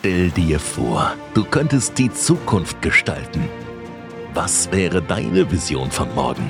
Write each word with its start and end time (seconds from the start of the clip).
Stell 0.00 0.30
dir 0.30 0.58
vor, 0.58 1.12
du 1.34 1.44
könntest 1.44 1.98
die 1.98 2.10
Zukunft 2.10 2.80
gestalten. 2.80 3.46
Was 4.32 4.72
wäre 4.72 5.02
deine 5.02 5.52
Vision 5.52 5.90
von 5.90 6.14
morgen? 6.14 6.48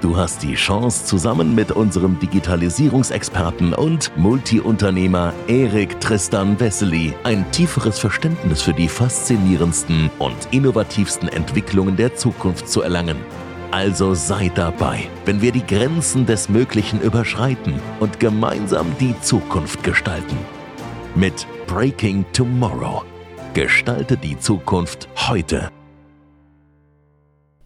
Du 0.00 0.16
hast 0.16 0.42
die 0.42 0.54
Chance, 0.54 1.04
zusammen 1.04 1.54
mit 1.54 1.70
unserem 1.70 2.18
Digitalisierungsexperten 2.18 3.74
und 3.74 4.16
Multiunternehmer 4.16 5.34
Erik 5.46 6.00
Tristan 6.00 6.58
Wessely 6.58 7.12
ein 7.22 7.44
tieferes 7.52 7.98
Verständnis 7.98 8.62
für 8.62 8.72
die 8.72 8.88
faszinierendsten 8.88 10.10
und 10.18 10.48
innovativsten 10.52 11.28
Entwicklungen 11.28 11.96
der 11.96 12.14
Zukunft 12.16 12.66
zu 12.66 12.80
erlangen. 12.80 13.18
Also 13.72 14.14
sei 14.14 14.50
dabei, 14.54 15.10
wenn 15.26 15.42
wir 15.42 15.52
die 15.52 15.66
Grenzen 15.66 16.24
des 16.24 16.48
Möglichen 16.48 17.02
überschreiten 17.02 17.74
und 18.00 18.20
gemeinsam 18.20 18.86
die 18.98 19.14
Zukunft 19.20 19.84
gestalten. 19.84 20.38
Mit 21.14 21.46
Breaking 21.66 22.24
Tomorrow. 22.32 23.02
Gestalte 23.52 24.16
die 24.16 24.38
Zukunft 24.38 25.08
heute. 25.28 25.68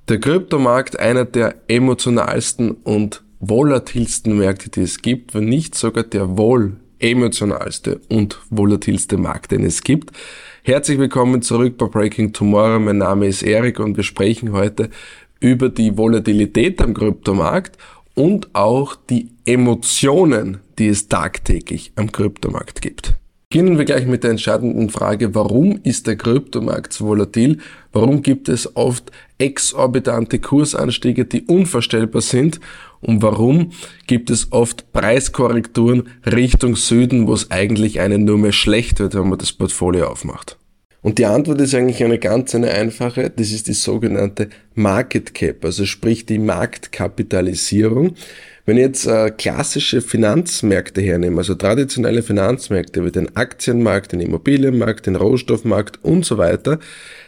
Der 0.08 0.18
Kryptomarkt 0.18 0.98
einer 0.98 1.26
der 1.26 1.56
emotionalsten 1.68 2.70
und 2.72 3.22
volatilsten 3.40 4.38
Märkte, 4.38 4.70
die 4.70 4.80
es 4.80 5.02
gibt, 5.02 5.34
wenn 5.34 5.44
nicht 5.44 5.74
sogar 5.74 6.04
der 6.04 6.38
wohl 6.38 6.80
emotionalste 6.98 8.00
und 8.08 8.40
volatilste 8.48 9.18
Markt, 9.18 9.52
den 9.52 9.64
es 9.64 9.82
gibt. 9.82 10.16
Herzlich 10.62 10.98
willkommen 10.98 11.42
zurück 11.42 11.76
bei 11.76 11.86
Breaking 11.86 12.32
Tomorrow. 12.32 12.80
Mein 12.80 12.98
Name 12.98 13.26
ist 13.26 13.42
Erik 13.42 13.78
und 13.80 13.98
wir 13.98 14.04
sprechen 14.04 14.52
heute 14.52 14.88
über 15.40 15.68
die 15.68 15.96
Volatilität 15.96 16.80
am 16.80 16.94
Kryptomarkt 16.94 17.76
und 18.14 18.54
auch 18.54 18.96
die 18.96 19.28
Emotionen, 19.44 20.60
die 20.78 20.88
es 20.88 21.08
tagtäglich 21.08 21.92
am 21.96 22.10
Kryptomarkt 22.10 22.80
gibt. 22.80 23.19
Beginnen 23.52 23.78
wir 23.78 23.84
gleich 23.84 24.06
mit 24.06 24.22
der 24.22 24.30
entscheidenden 24.30 24.90
Frage, 24.90 25.34
warum 25.34 25.80
ist 25.82 26.06
der 26.06 26.14
Kryptomarkt 26.14 26.92
so 26.92 27.06
volatil? 27.06 27.58
Warum 27.90 28.22
gibt 28.22 28.48
es 28.48 28.76
oft 28.76 29.10
exorbitante 29.38 30.38
Kursanstiege, 30.38 31.24
die 31.24 31.42
unvorstellbar 31.42 32.22
sind? 32.22 32.60
Und 33.00 33.22
warum 33.22 33.72
gibt 34.06 34.30
es 34.30 34.52
oft 34.52 34.92
Preiskorrekturen 34.92 36.10
Richtung 36.24 36.76
Süden, 36.76 37.26
wo 37.26 37.32
es 37.32 37.50
eigentlich 37.50 37.98
einen 37.98 38.24
nur 38.24 38.38
mehr 38.38 38.52
schlecht 38.52 39.00
wird, 39.00 39.16
wenn 39.16 39.28
man 39.28 39.40
das 39.40 39.52
Portfolio 39.52 40.06
aufmacht? 40.06 40.56
Und 41.02 41.18
die 41.18 41.26
Antwort 41.26 41.60
ist 41.60 41.74
eigentlich 41.74 42.04
eine 42.04 42.20
ganz 42.20 42.54
eine 42.54 42.70
einfache, 42.70 43.30
das 43.30 43.50
ist 43.50 43.66
die 43.66 43.72
sogenannte 43.72 44.48
Market 44.74 45.34
Cap, 45.34 45.64
also 45.64 45.86
sprich 45.86 46.24
die 46.24 46.38
Marktkapitalisierung. 46.38 48.14
Wenn 48.70 48.76
ich 48.76 48.84
jetzt 48.84 49.06
äh, 49.08 49.32
klassische 49.32 50.00
Finanzmärkte 50.00 51.00
hernehme, 51.00 51.38
also 51.38 51.56
traditionelle 51.56 52.22
Finanzmärkte 52.22 53.04
wie 53.04 53.10
den 53.10 53.34
Aktienmarkt, 53.34 54.12
den 54.12 54.20
Immobilienmarkt, 54.20 55.06
den 55.06 55.16
Rohstoffmarkt 55.16 55.98
und 56.04 56.24
so 56.24 56.38
weiter, 56.38 56.78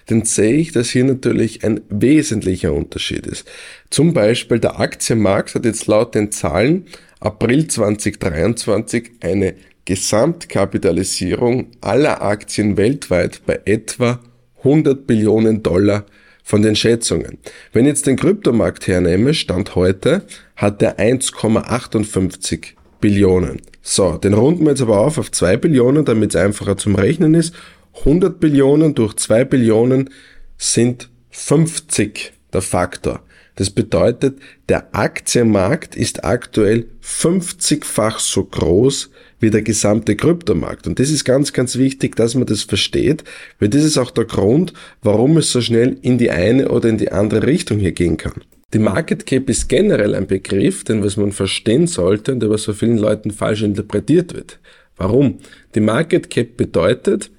dann 0.06 0.24
sehe 0.24 0.54
ich, 0.54 0.70
dass 0.70 0.90
hier 0.90 1.02
natürlich 1.02 1.64
ein 1.64 1.80
wesentlicher 1.88 2.72
Unterschied 2.72 3.26
ist. 3.26 3.50
Zum 3.90 4.14
Beispiel 4.14 4.60
der 4.60 4.78
Aktienmarkt 4.78 5.56
hat 5.56 5.64
jetzt 5.64 5.88
laut 5.88 6.14
den 6.14 6.30
Zahlen 6.30 6.86
April 7.18 7.66
2023 7.66 9.10
eine 9.20 9.54
Gesamtkapitalisierung 9.84 11.72
aller 11.80 12.22
Aktien 12.22 12.76
weltweit 12.76 13.40
bei 13.46 13.58
etwa 13.64 14.20
100 14.58 15.08
Billionen 15.08 15.64
Dollar 15.64 16.06
von 16.42 16.62
den 16.62 16.76
Schätzungen. 16.76 17.38
Wenn 17.72 17.84
ich 17.84 17.90
jetzt 17.90 18.06
den 18.06 18.16
Kryptomarkt 18.16 18.86
hernehme, 18.86 19.34
Stand 19.34 19.74
heute, 19.74 20.22
hat 20.56 20.82
er 20.82 20.98
1,58 20.98 22.74
Billionen. 23.00 23.60
So, 23.82 24.16
den 24.16 24.34
runden 24.34 24.64
wir 24.64 24.70
jetzt 24.70 24.82
aber 24.82 24.98
auf 24.98 25.18
auf 25.18 25.30
2 25.30 25.56
Billionen, 25.56 26.04
damit 26.04 26.34
es 26.34 26.40
einfacher 26.40 26.76
zum 26.76 26.94
Rechnen 26.94 27.34
ist. 27.34 27.54
100 28.00 28.40
Billionen 28.40 28.94
durch 28.94 29.14
2 29.16 29.44
Billionen 29.44 30.10
sind 30.56 31.10
50 31.30 32.32
der 32.52 32.62
Faktor. 32.62 33.22
Das 33.56 33.70
bedeutet, 33.70 34.38
der 34.68 34.94
Aktienmarkt 34.94 35.94
ist 35.94 36.24
aktuell 36.24 36.86
50-fach 37.02 38.18
so 38.18 38.44
groß 38.44 39.10
wie 39.42 39.50
der 39.50 39.62
gesamte 39.62 40.16
Kryptomarkt. 40.16 40.86
Und 40.86 40.98
das 40.98 41.10
ist 41.10 41.24
ganz, 41.24 41.52
ganz 41.52 41.76
wichtig, 41.76 42.16
dass 42.16 42.34
man 42.34 42.46
das 42.46 42.62
versteht, 42.62 43.24
weil 43.58 43.68
das 43.68 43.84
ist 43.84 43.98
auch 43.98 44.10
der 44.10 44.24
Grund, 44.24 44.72
warum 45.02 45.36
es 45.36 45.50
so 45.50 45.60
schnell 45.60 45.98
in 46.00 46.16
die 46.16 46.30
eine 46.30 46.68
oder 46.68 46.88
in 46.88 46.96
die 46.96 47.12
andere 47.12 47.46
Richtung 47.46 47.78
hier 47.78 47.92
gehen 47.92 48.16
kann. 48.16 48.42
Die 48.72 48.78
Market 48.78 49.26
Cap 49.26 49.50
ist 49.50 49.68
generell 49.68 50.14
ein 50.14 50.26
Begriff, 50.26 50.84
den 50.84 51.04
was 51.04 51.18
man 51.18 51.32
verstehen 51.32 51.86
sollte 51.86 52.32
und 52.32 52.40
der 52.40 52.48
was 52.48 52.64
von 52.64 52.74
vielen 52.74 52.96
Leuten 52.96 53.30
falsch 53.30 53.62
interpretiert 53.62 54.32
wird. 54.32 54.60
Warum? 54.96 55.38
Die 55.74 55.80
Market 55.80 56.30
Cap 56.30 56.56
bedeutet 56.56 57.30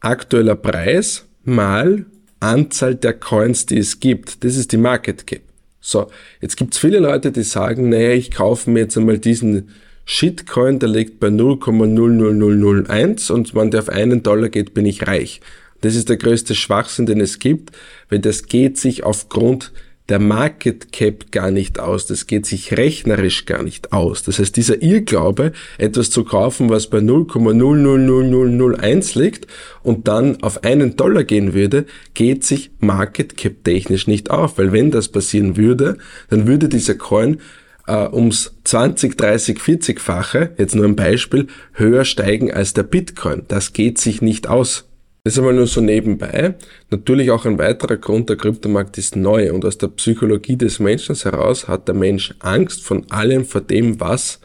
aktueller 0.00 0.54
Preis 0.54 1.26
mal 1.44 2.06
Anzahl 2.40 2.94
der 2.94 3.14
Coins, 3.14 3.66
die 3.66 3.78
es 3.78 4.00
gibt. 4.00 4.44
Das 4.44 4.56
ist 4.56 4.72
die 4.72 4.76
Market 4.76 5.26
Cap. 5.26 5.40
So, 5.80 6.08
jetzt 6.40 6.56
gibt's 6.56 6.78
viele 6.78 6.98
Leute, 6.98 7.32
die 7.32 7.42
sagen, 7.42 7.88
naja, 7.88 8.10
ich 8.10 8.30
kaufe 8.30 8.70
mir 8.70 8.80
jetzt 8.80 8.96
einmal 8.96 9.18
diesen 9.18 9.70
Shitcoin, 10.10 10.78
der 10.78 10.88
liegt 10.88 11.20
bei 11.20 11.28
0,00001 11.28 13.30
und 13.30 13.54
wenn 13.54 13.70
der 13.70 13.80
auf 13.80 13.90
einen 13.90 14.22
Dollar 14.22 14.48
geht, 14.48 14.72
bin 14.72 14.86
ich 14.86 15.06
reich. 15.06 15.42
Das 15.82 15.94
ist 15.94 16.08
der 16.08 16.16
größte 16.16 16.54
Schwachsinn, 16.54 17.04
den 17.04 17.20
es 17.20 17.38
gibt, 17.38 17.72
weil 18.08 18.18
das 18.18 18.46
geht 18.46 18.78
sich 18.78 19.04
aufgrund 19.04 19.70
der 20.08 20.18
Market 20.18 20.92
Cap 20.92 21.30
gar 21.30 21.50
nicht 21.50 21.78
aus. 21.78 22.06
Das 22.06 22.26
geht 22.26 22.46
sich 22.46 22.78
rechnerisch 22.78 23.44
gar 23.44 23.62
nicht 23.62 23.92
aus. 23.92 24.22
Das 24.22 24.38
heißt, 24.38 24.56
dieser 24.56 24.80
Irrglaube, 24.80 25.52
etwas 25.76 26.08
zu 26.08 26.24
kaufen, 26.24 26.70
was 26.70 26.86
bei 26.86 27.00
0,000001 27.00 29.18
liegt 29.18 29.46
und 29.82 30.08
dann 30.08 30.42
auf 30.42 30.64
einen 30.64 30.96
Dollar 30.96 31.24
gehen 31.24 31.52
würde, 31.52 31.84
geht 32.14 32.44
sich 32.44 32.70
Market 32.80 33.36
Cap 33.36 33.62
technisch 33.62 34.06
nicht 34.06 34.30
auf. 34.30 34.56
Weil 34.56 34.72
wenn 34.72 34.90
das 34.90 35.08
passieren 35.08 35.58
würde, 35.58 35.98
dann 36.30 36.46
würde 36.46 36.70
dieser 36.70 36.94
Coin 36.94 37.42
äh, 37.88 38.08
ums 38.14 38.54
20, 38.64 39.16
30, 39.16 39.58
40-fache, 39.58 40.50
jetzt 40.58 40.74
nur 40.74 40.84
ein 40.84 40.96
Beispiel, 40.96 41.46
höher 41.72 42.04
steigen 42.04 42.52
als 42.52 42.74
der 42.74 42.82
Bitcoin. 42.84 43.42
Das 43.48 43.72
geht 43.72 43.98
sich 43.98 44.22
nicht 44.22 44.46
aus. 44.48 44.84
Das 45.24 45.34
ist 45.34 45.38
einmal 45.38 45.54
nur 45.54 45.66
so 45.66 45.80
nebenbei. 45.80 46.54
Natürlich 46.90 47.30
auch 47.30 47.44
ein 47.44 47.58
weiterer 47.58 47.96
Grund, 47.96 48.28
der 48.28 48.36
Kryptomarkt 48.36 48.96
ist 48.98 49.16
neu 49.16 49.52
und 49.52 49.64
aus 49.64 49.78
der 49.78 49.88
Psychologie 49.88 50.56
des 50.56 50.78
Menschen 50.78 51.16
heraus 51.16 51.68
hat 51.68 51.88
der 51.88 51.94
Mensch 51.94 52.34
Angst 52.38 52.84
von 52.84 53.10
allem, 53.10 53.44
vor 53.44 53.60
dem, 53.60 54.00
was 54.00 54.40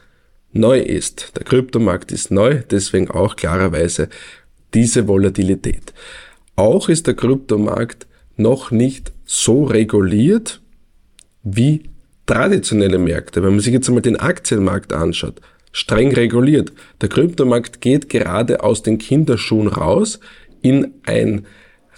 neu 0.51 0.79
ist. 0.79 1.33
Der 1.35 1.43
Kryptomarkt 1.43 2.11
ist 2.11 2.31
neu, 2.31 2.63
deswegen 2.69 3.09
auch 3.11 3.35
klarerweise 3.35 4.09
diese 4.73 5.07
Volatilität. 5.07 5.93
Auch 6.55 6.89
ist 6.89 7.07
der 7.07 7.15
Kryptomarkt 7.15 8.07
noch 8.35 8.71
nicht 8.71 9.11
so 9.25 9.63
reguliert 9.63 10.61
wie 11.43 11.83
traditionelle 12.25 12.97
Märkte. 12.97 13.43
Wenn 13.43 13.51
man 13.51 13.59
sich 13.59 13.73
jetzt 13.73 13.87
einmal 13.87 14.01
den 14.01 14.19
Aktienmarkt 14.19 14.93
anschaut, 14.93 15.41
streng 15.71 16.13
reguliert. 16.13 16.71
Der 17.01 17.09
Kryptomarkt 17.09 17.81
geht 17.81 18.09
gerade 18.09 18.63
aus 18.63 18.83
den 18.83 18.97
Kinderschuhen 18.97 19.67
raus 19.67 20.19
in 20.61 20.93
ein 21.05 21.45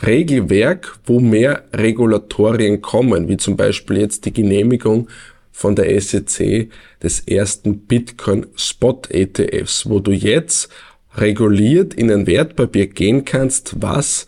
Regelwerk, 0.06 0.98
wo 1.06 1.20
mehr 1.20 1.64
Regulatorien 1.74 2.82
kommen, 2.82 3.28
wie 3.28 3.38
zum 3.38 3.56
Beispiel 3.56 3.98
jetzt 3.98 4.26
die 4.26 4.34
Genehmigung 4.34 5.08
von 5.52 5.76
der 5.76 6.02
SEC 6.02 6.70
des 7.02 7.22
ersten 7.22 7.80
Bitcoin 7.80 8.48
Spot 8.56 9.02
ETFs, 9.10 9.90
wo 9.90 10.00
du 10.00 10.12
jetzt 10.12 10.70
reguliert 11.16 11.94
in 11.94 12.12
ein 12.12 12.28
Wertpapier 12.28 12.88
gehen 12.88 13.24
kannst, 13.24 13.76
was 13.82 14.28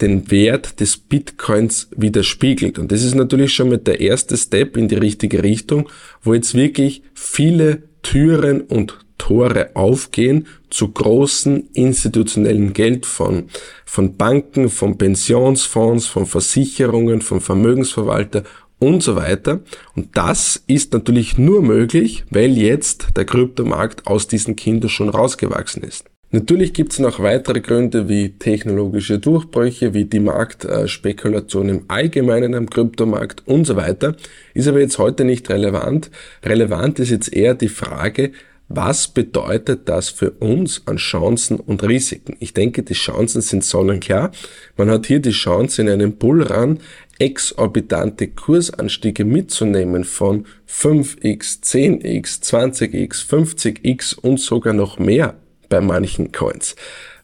den 0.00 0.30
Wert 0.30 0.80
des 0.80 0.96
Bitcoins 0.96 1.88
widerspiegelt. 1.96 2.78
Und 2.78 2.92
das 2.92 3.02
ist 3.02 3.14
natürlich 3.14 3.54
schon 3.54 3.68
mit 3.68 3.86
der 3.86 4.00
erste 4.00 4.36
Step 4.36 4.76
in 4.76 4.88
die 4.88 4.96
richtige 4.96 5.42
Richtung, 5.42 5.88
wo 6.22 6.34
jetzt 6.34 6.54
wirklich 6.54 7.02
viele 7.14 7.84
Türen 8.02 8.60
und 8.60 8.98
Tore 9.18 9.70
aufgehen 9.74 10.46
zu 10.68 10.88
großen 10.88 11.70
institutionellen 11.72 12.74
Geld 12.74 13.06
von, 13.06 13.44
von 13.86 14.16
Banken, 14.16 14.68
von 14.68 14.98
Pensionsfonds, 14.98 16.06
von 16.06 16.26
Versicherungen, 16.26 17.22
von 17.22 17.40
Vermögensverwalter 17.40 18.44
und 18.78 19.02
so 19.02 19.16
weiter. 19.16 19.60
Und 19.94 20.16
das 20.16 20.62
ist 20.66 20.92
natürlich 20.92 21.38
nur 21.38 21.62
möglich, 21.62 22.24
weil 22.30 22.58
jetzt 22.58 23.08
der 23.16 23.24
Kryptomarkt 23.24 24.06
aus 24.06 24.28
diesen 24.28 24.54
Kindern 24.54 24.90
schon 24.90 25.08
rausgewachsen 25.08 25.82
ist. 25.82 26.04
Natürlich 26.32 26.72
gibt 26.72 26.92
es 26.92 26.98
noch 26.98 27.20
weitere 27.20 27.60
Gründe 27.60 28.08
wie 28.08 28.30
technologische 28.30 29.20
Durchbrüche, 29.20 29.94
wie 29.94 30.06
die 30.06 30.18
Marktspekulation 30.18 31.68
im 31.68 31.84
Allgemeinen 31.86 32.54
am 32.54 32.68
Kryptomarkt 32.68 33.46
und 33.46 33.64
so 33.64 33.76
weiter. 33.76 34.16
Ist 34.52 34.66
aber 34.66 34.80
jetzt 34.80 34.98
heute 34.98 35.24
nicht 35.24 35.48
relevant. 35.50 36.10
Relevant 36.44 36.98
ist 36.98 37.10
jetzt 37.10 37.32
eher 37.32 37.54
die 37.54 37.68
Frage, 37.68 38.32
was 38.68 39.06
bedeutet 39.06 39.88
das 39.88 40.08
für 40.08 40.32
uns 40.32 40.82
an 40.86 40.96
Chancen 40.96 41.60
und 41.60 41.84
Risiken? 41.84 42.36
Ich 42.40 42.52
denke, 42.52 42.82
die 42.82 42.94
Chancen 42.94 43.40
sind 43.40 43.62
sonnenklar. 43.62 44.32
Man 44.76 44.90
hat 44.90 45.06
hier 45.06 45.20
die 45.20 45.30
Chance, 45.30 45.82
in 45.82 45.88
einem 45.88 46.16
Bullrun 46.16 46.80
exorbitante 47.20 48.26
Kursanstiege 48.26 49.24
mitzunehmen 49.24 50.02
von 50.02 50.46
5x, 50.68 51.62
10x, 51.62 52.42
20x, 52.42 53.28
50x 53.28 54.18
und 54.18 54.40
sogar 54.40 54.72
noch 54.72 54.98
mehr 54.98 55.36
bei 55.68 55.80
manchen 55.80 56.32
Coins. 56.32 56.76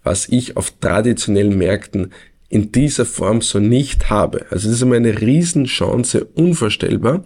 was 0.03 0.29
ich 0.29 0.57
auf 0.57 0.73
traditionellen 0.81 1.57
Märkten 1.57 2.13
in 2.49 2.73
dieser 2.73 3.07
Form 3.07 3.41
so 3.41 3.59
nicht 3.59 4.11
habe. 4.11 4.47
Also 4.51 4.69
das 4.69 4.77
ist 4.77 4.83
immer 4.83 4.97
eine 4.97 5.21
Riesenchance, 5.21 6.27
unvorstellbar, 6.35 7.25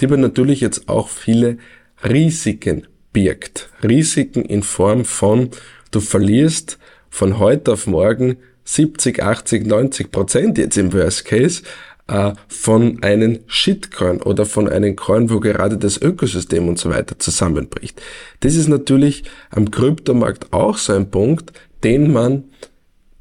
die 0.00 0.06
aber 0.06 0.16
natürlich 0.16 0.60
jetzt 0.60 0.88
auch 0.88 1.08
viele 1.08 1.58
Risiken 2.04 2.86
birgt. 3.12 3.70
Risiken 3.82 4.44
in 4.44 4.62
Form 4.62 5.04
von, 5.04 5.50
du 5.90 6.00
verlierst 6.00 6.78
von 7.08 7.38
heute 7.38 7.72
auf 7.72 7.86
morgen 7.86 8.36
70, 8.64 9.22
80, 9.22 9.66
90 9.66 10.10
Prozent 10.10 10.58
jetzt 10.58 10.76
im 10.76 10.92
Worst 10.92 11.24
Case 11.24 11.62
äh, 12.08 12.32
von 12.48 13.02
einem 13.02 13.40
Shitcoin 13.46 14.22
oder 14.22 14.46
von 14.46 14.68
einem 14.68 14.96
Coin, 14.96 15.30
wo 15.30 15.40
gerade 15.40 15.76
das 15.76 16.00
Ökosystem 16.00 16.68
und 16.68 16.78
so 16.78 16.90
weiter 16.90 17.18
zusammenbricht. 17.18 18.00
Das 18.40 18.54
ist 18.54 18.68
natürlich 18.68 19.24
am 19.50 19.70
Kryptomarkt 19.70 20.52
auch 20.52 20.78
so 20.78 20.92
ein 20.92 21.10
Punkt, 21.10 21.52
den 21.82 22.12
man 22.12 22.44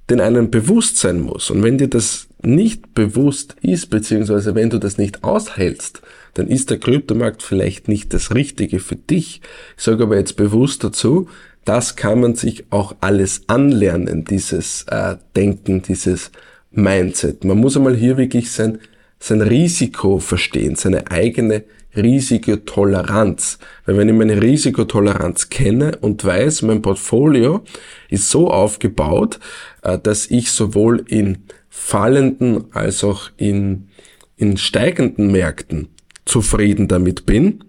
den 0.09 0.21
einem 0.21 0.51
bewusst 0.51 0.97
sein 0.97 1.19
muss. 1.21 1.49
Und 1.49 1.63
wenn 1.63 1.77
dir 1.77 1.87
das 1.87 2.27
nicht 2.43 2.93
bewusst 2.93 3.55
ist, 3.61 3.89
beziehungsweise 3.89 4.53
wenn 4.53 4.69
du 4.69 4.77
das 4.77 4.97
nicht 4.97 5.23
aushältst, 5.23 6.01
dann 6.35 6.47
ist 6.47 6.69
der 6.69 6.79
Kryptomarkt 6.79 7.41
vielleicht 7.41 7.87
nicht 7.87 8.13
das 8.13 8.35
Richtige 8.35 8.79
für 8.79 8.95
dich. 8.95 9.41
Ich 9.77 9.83
sage 9.83 10.03
aber 10.03 10.17
jetzt 10.17 10.35
bewusst 10.35 10.83
dazu, 10.83 11.27
das 11.63 11.95
kann 11.95 12.21
man 12.21 12.35
sich 12.35 12.65
auch 12.69 12.95
alles 13.01 13.41
anlernen, 13.47 14.25
dieses 14.25 14.83
äh, 14.83 15.15
Denken, 15.35 15.81
dieses 15.81 16.31
Mindset. 16.77 17.43
Man 17.43 17.57
muss 17.57 17.77
einmal 17.77 17.95
hier 17.95 18.17
wirklich 18.17 18.51
sein, 18.51 18.79
sein 19.19 19.41
Risiko 19.41 20.19
verstehen, 20.19 20.75
seine 20.75 21.09
eigene 21.09 21.63
Risikotoleranz. 21.95 23.59
Weil 23.85 23.97
wenn 23.97 24.09
ich 24.09 24.15
meine 24.15 24.41
Risikotoleranz 24.41 25.49
kenne 25.49 25.97
und 26.01 26.23
weiß, 26.23 26.63
mein 26.63 26.81
Portfolio 26.81 27.63
ist 28.09 28.29
so 28.29 28.49
aufgebaut, 28.49 29.39
äh, 29.81 29.97
dass 29.97 30.29
ich 30.29 30.51
sowohl 30.51 31.03
in 31.07 31.39
fallenden 31.69 32.65
als 32.73 33.03
auch 33.03 33.29
in, 33.37 33.89
in 34.37 34.57
steigenden 34.57 35.31
Märkten 35.31 35.89
zufrieden 36.25 36.87
damit 36.87 37.25
bin, 37.25 37.63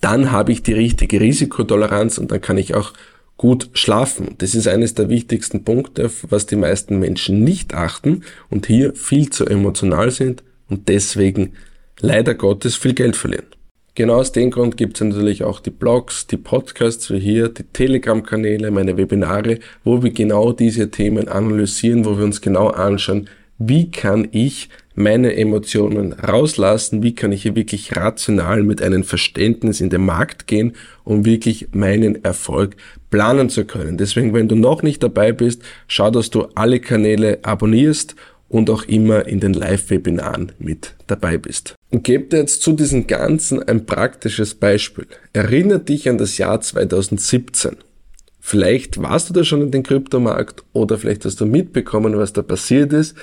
dann 0.00 0.30
habe 0.30 0.52
ich 0.52 0.62
die 0.62 0.74
richtige 0.74 1.20
Risikotoleranz 1.20 2.18
und 2.18 2.30
dann 2.30 2.40
kann 2.40 2.58
ich 2.58 2.74
auch 2.74 2.92
gut 3.36 3.70
schlafen. 3.72 4.34
Das 4.38 4.54
ist 4.54 4.68
eines 4.68 4.94
der 4.94 5.08
wichtigsten 5.08 5.64
Punkte, 5.64 6.10
was 6.28 6.46
die 6.46 6.56
meisten 6.56 6.98
Menschen 6.98 7.42
nicht 7.42 7.74
achten 7.74 8.22
und 8.50 8.66
hier 8.66 8.94
viel 8.94 9.30
zu 9.30 9.46
emotional 9.46 10.10
sind 10.10 10.42
und 10.68 10.88
deswegen 10.88 11.52
leider 12.00 12.34
Gottes 12.34 12.76
viel 12.76 12.94
Geld 12.94 13.16
verlieren. 13.16 13.46
Genau 13.96 14.16
aus 14.16 14.32
dem 14.32 14.50
Grund 14.50 14.76
gibt 14.76 14.96
es 14.96 15.06
natürlich 15.06 15.44
auch 15.44 15.60
die 15.60 15.70
Blogs, 15.70 16.26
die 16.26 16.36
Podcasts 16.36 17.12
wie 17.12 17.20
hier, 17.20 17.48
die 17.48 17.62
Telegram-Kanäle, 17.62 18.72
meine 18.72 18.96
Webinare, 18.96 19.60
wo 19.84 20.02
wir 20.02 20.10
genau 20.10 20.52
diese 20.52 20.90
Themen 20.90 21.28
analysieren, 21.28 22.04
wo 22.04 22.18
wir 22.18 22.24
uns 22.24 22.40
genau 22.40 22.68
anschauen, 22.68 23.28
wie 23.58 23.92
kann 23.92 24.26
ich 24.32 24.68
meine 24.96 25.36
Emotionen 25.36 26.12
rauslassen, 26.12 27.04
wie 27.04 27.14
kann 27.14 27.30
ich 27.30 27.42
hier 27.42 27.54
wirklich 27.54 27.96
rational 27.96 28.64
mit 28.64 28.82
einem 28.82 29.04
Verständnis 29.04 29.80
in 29.80 29.90
den 29.90 30.04
Markt 30.04 30.48
gehen, 30.48 30.72
um 31.04 31.24
wirklich 31.24 31.68
meinen 31.72 32.24
Erfolg 32.24 32.76
planen 33.14 33.48
zu 33.48 33.64
können. 33.64 33.96
Deswegen, 33.96 34.34
wenn 34.34 34.48
du 34.48 34.56
noch 34.56 34.82
nicht 34.82 35.00
dabei 35.00 35.30
bist, 35.30 35.62
schau, 35.86 36.10
dass 36.10 36.30
du 36.30 36.48
alle 36.56 36.80
Kanäle 36.80 37.38
abonnierst 37.42 38.16
und 38.48 38.68
auch 38.70 38.82
immer 38.86 39.28
in 39.28 39.38
den 39.38 39.52
Live-Webinaren 39.52 40.50
mit 40.58 40.96
dabei 41.06 41.38
bist. 41.38 41.76
Und 41.92 42.02
gebe 42.02 42.24
dir 42.24 42.38
jetzt 42.38 42.62
zu 42.62 42.72
diesem 42.72 43.06
Ganzen 43.06 43.62
ein 43.62 43.86
praktisches 43.86 44.56
Beispiel. 44.56 45.06
Erinnere 45.32 45.78
dich 45.78 46.08
an 46.08 46.18
das 46.18 46.38
Jahr 46.38 46.60
2017. 46.60 47.76
Vielleicht 48.40 49.00
warst 49.00 49.30
du 49.30 49.32
da 49.32 49.44
schon 49.44 49.62
in 49.62 49.70
den 49.70 49.84
Kryptomarkt 49.84 50.64
oder 50.72 50.98
vielleicht 50.98 51.24
hast 51.24 51.40
du 51.40 51.46
mitbekommen, 51.46 52.18
was 52.18 52.32
da 52.32 52.42
passiert 52.42 52.92
ist. 52.92 53.16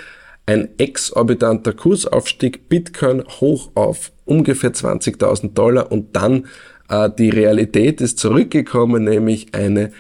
Ein 0.46 0.70
exorbitanter 0.78 1.74
Kursaufstieg, 1.74 2.70
Bitcoin 2.70 3.24
hoch 3.42 3.72
auf 3.76 4.14
ungefähr 4.24 4.72
20.000 4.72 5.54
Dollar 5.54 5.92
und 5.92 6.16
dann 6.16 6.46
die 6.92 7.30
Realität 7.30 8.02
ist 8.02 8.20
zurückgekommen, 8.20 9.06
nämlich 9.06 9.54
eine 9.54 9.92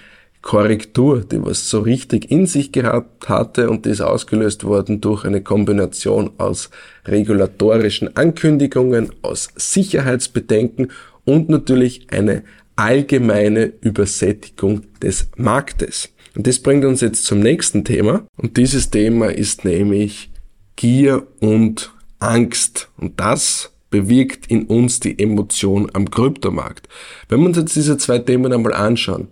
Korrektur, 0.42 1.22
die 1.22 1.44
was 1.44 1.70
so 1.70 1.82
richtig 1.82 2.32
in 2.32 2.48
sich 2.48 2.72
gehabt 2.72 3.30
hatte 3.30 3.70
und 3.70 3.86
die 3.86 3.90
ist 3.92 4.02
ausgelöst 4.02 4.64
worden 4.64 5.00
durch 5.00 5.24
eine 5.24 5.42
Kombination 5.42 6.32
aus 6.38 6.72
regulatorischen 7.06 8.16
Ankündigungen, 8.18 9.12
aus 9.22 9.50
Sicherheitsbedenken 9.56 10.92
und 11.26 11.50
natürlich 11.50 12.08
eine 12.12 12.44
allgemeine 12.76 13.72
Übersättigung 13.82 14.82
des 15.02 15.30
Marktes. 15.38 16.10
Und 16.36 16.48
das 16.48 16.60
bringt 16.60 16.86
uns 16.86 17.02
jetzt 17.02 17.26
zum 17.26 17.40
nächsten 17.40 17.84
Thema 17.86 18.26
und 18.38 18.58
dieses 18.58 18.90
Thema 18.90 19.28
ist 19.28 19.64
nämlich 19.64 20.32
Gier 20.76 21.28
und 21.40 21.94
Angst 22.20 22.90
und 22.98 23.20
das 23.20 23.72
bewirkt 23.92 24.48
in 24.48 24.64
uns 24.64 25.00
die 25.00 25.20
Emotion 25.20 25.90
am 25.94 26.10
Kryptomarkt. 26.10 26.90
Wenn 27.30 27.42
wir 27.42 27.48
uns 27.48 27.58
jetzt 27.58 27.76
diese 27.76 27.98
zwei 27.98 28.18
Themen 28.18 28.52
einmal 28.52 28.74
anschauen, 28.74 29.28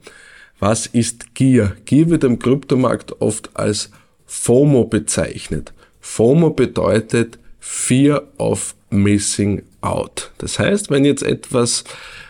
was 0.59 0.85
ist 0.85 1.33
Gier? 1.33 1.75
Gier 1.85 2.09
wird 2.09 2.23
am 2.25 2.37
Kryptomarkt 2.37 3.21
oft 3.21 3.49
als 3.55 3.89
FOMO 4.27 4.83
bezeichnet. 4.83 5.73
FOMO 6.01 6.51
bedeutet 6.51 7.39
Fear 7.59 8.23
of 8.37 8.75
Missing 8.89 9.63
Out. 9.81 10.31
Das 10.37 10.59
heißt, 10.59 10.91
wenn 10.91 11.05
jetzt 11.05 11.23
etwas, 11.23 11.85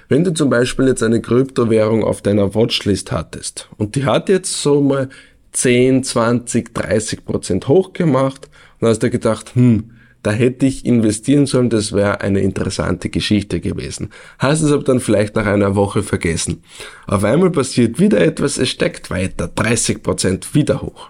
wenn 0.07 0.23
du 0.23 0.33
zum 0.33 0.49
Beispiel 0.49 0.87
jetzt 0.87 1.01
eine 1.01 1.21
Kryptowährung 1.21 2.03
auf 2.03 2.21
deiner 2.21 2.53
Watchlist 2.53 3.11
hattest 3.11 3.67
und 3.77 3.95
die 3.95 4.05
hat 4.05 4.29
jetzt 4.29 4.61
so 4.61 4.81
mal 4.81 5.09
10, 5.53 6.03
20, 6.03 6.73
30 6.75 7.25
Prozent 7.25 7.67
hochgemacht 7.67 8.49
und 8.79 8.87
hast 8.87 9.01
du 9.01 9.09
gedacht, 9.09 9.55
hm, 9.55 9.91
da 10.21 10.31
hätte 10.31 10.65
ich 10.65 10.85
investieren 10.85 11.45
sollen, 11.45 11.69
das 11.69 11.93
wäre 11.93 12.21
eine 12.21 12.41
interessante 12.41 13.09
Geschichte 13.09 13.61
gewesen. 13.61 14.09
Hast 14.37 14.61
es 14.61 14.71
aber 14.71 14.83
dann 14.83 14.99
vielleicht 14.99 15.35
nach 15.35 15.45
einer 15.45 15.75
Woche 15.75 16.03
vergessen. 16.03 16.63
Auf 17.07 17.23
einmal 17.23 17.51
passiert 17.51 17.99
wieder 17.99 18.19
etwas, 18.19 18.57
es 18.57 18.69
steckt 18.69 19.09
weiter, 19.09 19.47
30 19.47 20.03
Prozent 20.03 20.53
wieder 20.53 20.81
hoch. 20.81 21.09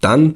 Dann 0.00 0.34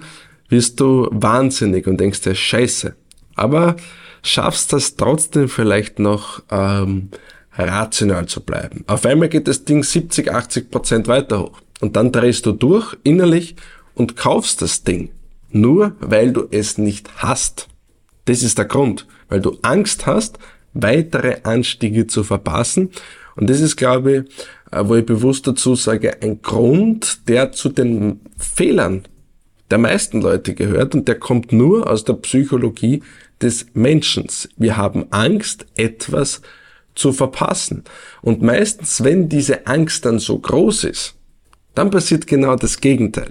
wirst 0.48 0.80
du 0.80 1.08
wahnsinnig 1.10 1.86
und 1.86 1.98
denkst 1.98 2.20
dir, 2.20 2.34
scheiße. 2.34 2.94
Aber 3.34 3.76
schaffst 4.22 4.72
das 4.72 4.96
trotzdem 4.96 5.48
vielleicht 5.48 5.98
noch 5.98 6.42
ähm, 6.50 7.08
rational 7.56 8.26
zu 8.26 8.40
bleiben. 8.40 8.84
Auf 8.86 9.04
einmal 9.04 9.28
geht 9.28 9.48
das 9.48 9.64
Ding 9.64 9.82
70, 9.82 10.30
80 10.30 10.70
Prozent 10.70 11.08
weiter 11.08 11.40
hoch. 11.40 11.60
Und 11.80 11.96
dann 11.96 12.12
drehst 12.12 12.46
du 12.46 12.52
durch 12.52 12.96
innerlich 13.02 13.56
und 13.94 14.16
kaufst 14.16 14.62
das 14.62 14.84
Ding. 14.84 15.10
Nur 15.50 15.96
weil 16.00 16.32
du 16.32 16.46
es 16.50 16.78
nicht 16.78 17.10
hast. 17.16 17.68
Das 18.24 18.42
ist 18.42 18.58
der 18.58 18.66
Grund, 18.66 19.06
weil 19.28 19.40
du 19.40 19.58
Angst 19.62 20.06
hast, 20.06 20.38
weitere 20.74 21.42
Anstiege 21.42 22.06
zu 22.06 22.24
verpassen. 22.24 22.90
Und 23.36 23.50
das 23.50 23.60
ist, 23.60 23.76
glaube 23.76 24.12
ich, 24.12 24.76
äh, 24.76 24.86
wo 24.86 24.96
ich 24.96 25.06
bewusst 25.06 25.46
dazu 25.46 25.74
sage, 25.74 26.22
ein 26.22 26.42
Grund, 26.42 27.28
der 27.28 27.52
zu 27.52 27.68
den 27.68 28.20
Fehlern 28.38 29.04
der 29.70 29.78
meisten 29.78 30.20
Leute 30.20 30.54
gehört 30.54 30.94
und 30.94 31.08
der 31.08 31.18
kommt 31.18 31.52
nur 31.52 31.88
aus 31.88 32.04
der 32.04 32.14
Psychologie 32.14 33.02
des 33.40 33.66
Menschen. 33.72 34.26
Wir 34.56 34.76
haben 34.76 35.06
Angst, 35.10 35.66
etwas 35.76 36.42
zu 36.94 37.12
verpassen. 37.12 37.84
Und 38.20 38.42
meistens, 38.42 39.02
wenn 39.02 39.30
diese 39.30 39.66
Angst 39.66 40.04
dann 40.04 40.18
so 40.18 40.38
groß 40.38 40.84
ist, 40.84 41.14
dann 41.74 41.90
passiert 41.90 42.26
genau 42.26 42.54
das 42.56 42.80
Gegenteil. 42.80 43.30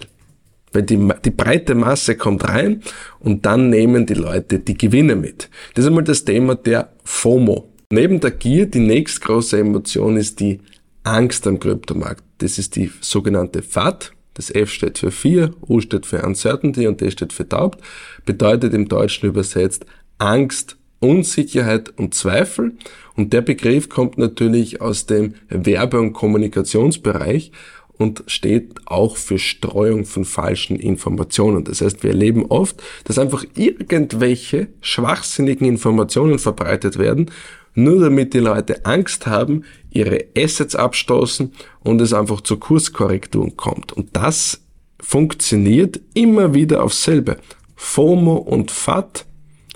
Weil 0.74 0.84
die, 0.84 1.10
die 1.26 1.32
breite 1.32 1.76
Masse 1.76 2.16
kommt 2.16 2.48
rein 2.48 2.82
und 3.20 3.46
dann 3.46 3.70
nehmen 3.70 4.06
die 4.06 4.14
Leute 4.14 4.60
die 4.60 4.78
Gewinne 4.78 5.16
mit. 5.16 5.50
Das 5.74 5.84
ist 5.84 5.90
einmal 5.90 6.04
das 6.04 6.24
Thema 6.24 6.56
der 6.56 6.94
FOMO. 7.04 7.70
Neben 7.90 8.22
der 8.22 8.32
Gier, 8.32 8.68
die 8.68 8.80
nächstgroße 8.80 9.60
Emotion 9.60 10.16
ist 10.16 10.40
die 10.40 10.62
Angst 11.04 11.46
am 11.46 11.60
Kryptomarkt. 11.60 12.24
Das 12.38 12.58
ist 12.58 12.76
die 12.76 12.92
sogenannte 13.02 13.62
FAT. 13.62 14.14
Das 14.34 14.50
F 14.50 14.72
steht 14.72 14.98
für 14.98 15.12
Fear, 15.12 15.52
U 15.68 15.82
steht 15.82 16.06
für 16.06 16.22
Uncertainty 16.22 16.88
und 16.88 17.02
D 17.02 17.12
steht 17.12 17.34
für 17.34 17.48
Taubt. 17.48 17.82
Bedeutet 18.26 18.74
im 18.74 18.88
Deutschen 18.88 19.28
übersetzt 19.28 19.86
Angst, 20.20 20.78
Unsicherheit 21.00 21.92
und 21.98 22.14
Zweifel. 22.14 22.74
Und 23.18 23.34
der 23.34 23.42
Begriff 23.42 23.90
kommt 23.90 24.18
natürlich 24.18 24.80
aus 24.80 25.06
dem 25.06 25.34
Werbe- 25.50 26.00
und 26.00 26.14
Kommunikationsbereich 26.14 27.52
und 28.02 28.24
steht 28.28 28.74
auch 28.86 29.18
für 29.18 29.38
Streuung 29.40 30.06
von 30.06 30.26
falschen 30.26 30.78
Informationen. 30.78 31.64
Das 31.64 31.82
heißt, 31.82 32.04
wir 32.04 32.12
erleben 32.12 32.46
oft, 32.48 32.82
dass 33.06 33.20
einfach 33.20 33.46
irgendwelche 33.56 34.68
schwachsinnigen 34.82 35.68
Informationen 35.68 36.40
verbreitet 36.40 36.98
werden, 36.98 37.32
nur 37.74 38.02
damit 38.02 38.34
die 38.34 38.40
Leute 38.40 38.86
Angst 38.86 39.28
haben, 39.28 39.64
ihre 39.90 40.26
Assets 40.38 40.76
abstoßen 40.76 41.54
und 41.82 42.02
es 42.02 42.14
einfach 42.14 42.42
zur 42.42 42.60
Kurskorrekturen 42.60 43.56
kommt. 43.56 43.94
Und 43.94 44.16
das 44.16 44.62
funktioniert 45.00 46.00
immer 46.14 46.54
wieder 46.54 46.84
auf 46.84 46.94
selbe. 46.94 47.38
FOMO 47.76 48.36
und 48.36 48.72
FAT, 48.72 49.26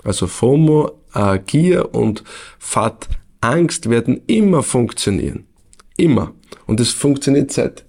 also 0.04 0.26
FOMO, 0.26 0.92
äh, 1.14 1.38
Gier 1.44 1.94
und 1.94 2.22
FAT, 2.58 3.08
Angst 3.40 3.90
werden 3.90 4.20
immer 4.26 4.62
funktionieren. 4.62 5.44
Immer. 5.96 6.32
Und 6.66 6.80
es 6.80 6.92
funktioniert 6.92 7.52
seit 7.52 7.84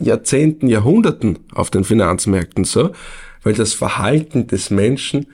Jahrzehnten, 0.00 0.68
Jahrhunderten 0.68 1.38
auf 1.52 1.70
den 1.70 1.84
Finanzmärkten 1.84 2.64
so, 2.64 2.90
weil 3.42 3.54
das 3.54 3.72
Verhalten 3.72 4.46
des 4.46 4.70
Menschen 4.70 5.26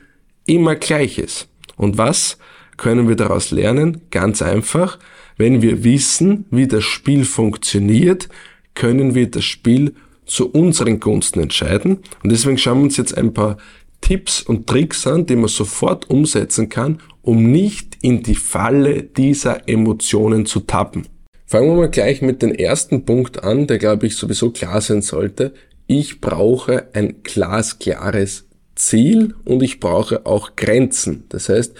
immer 0.47 0.75
gleich 0.77 1.19
ist. 1.19 1.49
Und 1.77 1.99
was 1.99 2.39
können 2.77 3.09
wir 3.09 3.17
daraus 3.17 3.51
lernen? 3.51 4.03
Ganz 4.11 4.43
einfach, 4.43 4.99
wenn 5.37 5.63
wir 5.63 5.85
wissen, 5.85 6.47
wie 6.51 6.67
das 6.67 6.85
Spiel 6.85 7.25
funktioniert, 7.25 8.29
können 8.75 9.15
wir 9.15 9.31
das 9.31 9.45
Spiel 9.45 9.95
zu 10.27 10.51
unseren 10.51 11.01
Gunsten 11.01 11.41
entscheiden. 11.41 11.99
Und 12.23 12.33
deswegen 12.33 12.59
schauen 12.59 12.79
wir 12.79 12.85
uns 12.85 12.97
jetzt 12.97 13.17
ein 13.17 13.35
paar 13.35 13.57
Tipps 14.01 14.43
und 14.43 14.67
Tricks 14.67 15.07
an, 15.07 15.27
die 15.27 15.37
man 15.37 15.49
sofort 15.49 16.11
umsetzen 16.11 16.69
kann, 16.69 17.01
um 17.23 17.51
nicht 17.51 17.99
in 18.03 18.23
die 18.23 18.35
Falle 18.35 19.03
dieser 19.03 19.69
Emotionen 19.69 20.47
zu 20.47 20.61
tappen. 20.61 21.07
Fangen 21.47 21.69
wir 21.69 21.77
mal 21.77 21.91
gleich 21.91 22.23
mit 22.23 22.43
dem 22.43 22.53
ersten 22.53 23.05
Punkt 23.05 23.45
an, 23.45 23.67
der 23.67 23.79
glaube 23.79 24.07
ich 24.07 24.17
sowieso 24.17 24.51
klar 24.51 24.81
sein 24.81 25.03
sollte. 25.03 25.53
Ich 25.87 26.21
brauche 26.21 26.89
ein 26.95 27.23
glasklares 27.23 28.47
Ziel 28.75 29.35
und 29.45 29.63
ich 29.63 29.79
brauche 29.79 30.27
auch 30.27 30.57
Grenzen. 30.57 31.25
Das 31.29 31.49
heißt, 31.49 31.75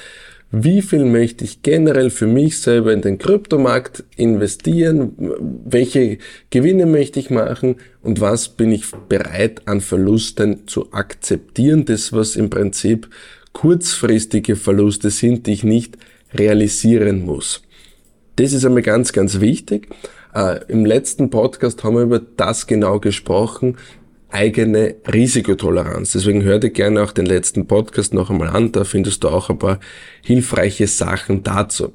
wie 0.57 0.83
viel 0.83 1.05
möchte 1.05 1.43
ich 1.43 1.63
generell 1.63 2.11
für 2.11 2.29
mich 2.29 2.61
selber 2.61 2.93
in 2.93 3.01
den 3.01 3.19
Kryptomarkt 3.19 4.05
investieren, 4.17 5.13
welche 5.65 6.19
Gewinne 6.51 6.87
möchte 6.87 7.19
ich 7.19 7.31
machen 7.31 7.77
und 8.03 8.21
was 8.21 8.51
bin 8.51 8.71
ich 8.71 8.85
bereit 9.09 9.63
an 9.67 9.81
Verlusten 9.81 10.69
zu 10.69 10.93
akzeptieren, 10.93 11.87
das 11.87 12.13
was 12.13 12.37
im 12.37 12.51
Prinzip 12.51 13.09
kurzfristige 13.53 14.55
Verluste 14.55 15.11
sind, 15.11 15.49
die 15.49 15.55
ich 15.55 15.65
nicht 15.65 15.99
realisieren 16.33 17.25
muss. 17.25 17.64
Das 18.37 18.53
ist 18.53 18.65
einmal 18.65 18.83
ganz, 18.83 19.13
ganz 19.13 19.41
wichtig. 19.41 19.89
Äh, 20.35 20.65
Im 20.67 20.85
letzten 20.85 21.31
Podcast 21.31 21.85
haben 21.85 21.95
wir 21.95 22.03
über 22.03 22.19
das 22.19 22.67
genau 22.67 22.99
gesprochen, 22.99 23.77
eigene 24.29 24.97
Risikotoleranz. 25.07 26.13
Deswegen 26.13 26.43
hör 26.43 26.59
dir 26.59 26.71
gerne 26.71 27.03
auch 27.03 27.13
den 27.13 27.27
letzten 27.27 27.67
Podcast 27.67 28.13
noch 28.13 28.31
einmal 28.31 28.49
an, 28.49 28.73
da 28.73 28.83
findest 28.83 29.23
du 29.23 29.29
auch 29.29 29.51
ein 29.51 29.59
paar 29.59 29.79
hilfreiche 30.23 30.89
Sachen 30.89 31.45
dazu. 31.45 31.93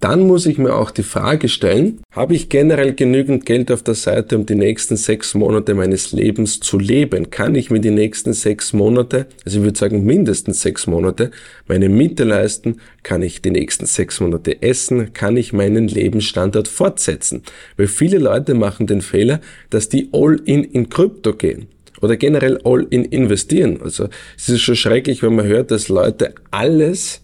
Dann 0.00 0.26
muss 0.26 0.46
ich 0.46 0.56
mir 0.56 0.74
auch 0.74 0.90
die 0.90 1.02
Frage 1.02 1.50
stellen, 1.50 2.00
habe 2.10 2.34
ich 2.34 2.48
generell 2.48 2.94
genügend 2.94 3.44
Geld 3.44 3.70
auf 3.70 3.82
der 3.82 3.94
Seite, 3.94 4.38
um 4.38 4.46
die 4.46 4.54
nächsten 4.54 4.96
sechs 4.96 5.34
Monate 5.34 5.74
meines 5.74 6.12
Lebens 6.12 6.58
zu 6.58 6.78
leben? 6.78 7.28
Kann 7.28 7.54
ich 7.54 7.70
mir 7.70 7.80
die 7.80 7.90
nächsten 7.90 8.32
sechs 8.32 8.72
Monate, 8.72 9.26
also 9.44 9.58
ich 9.58 9.64
würde 9.64 9.78
sagen 9.78 10.04
mindestens 10.04 10.62
sechs 10.62 10.86
Monate, 10.86 11.30
meine 11.68 11.90
Miete 11.90 12.24
leisten? 12.24 12.78
Kann 13.02 13.20
ich 13.20 13.42
die 13.42 13.50
nächsten 13.50 13.84
sechs 13.84 14.20
Monate 14.20 14.62
essen? 14.62 15.12
Kann 15.12 15.36
ich 15.36 15.52
meinen 15.52 15.86
Lebensstandard 15.86 16.66
fortsetzen? 16.66 17.42
Weil 17.76 17.86
viele 17.86 18.18
Leute 18.18 18.54
machen 18.54 18.86
den 18.86 19.02
Fehler, 19.02 19.42
dass 19.68 19.90
die 19.90 20.08
all 20.12 20.40
in 20.46 20.64
in 20.64 20.88
Krypto 20.88 21.34
gehen 21.34 21.66
oder 22.00 22.16
generell 22.16 22.58
all 22.64 22.86
in 22.88 23.04
investieren. 23.04 23.80
Also 23.82 24.08
es 24.38 24.48
ist 24.48 24.62
schon 24.62 24.76
schrecklich, 24.76 25.22
wenn 25.22 25.34
man 25.34 25.46
hört, 25.46 25.70
dass 25.70 25.88
Leute 25.88 26.34
alles 26.50 27.20